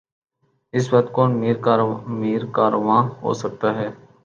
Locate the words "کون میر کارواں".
1.15-3.01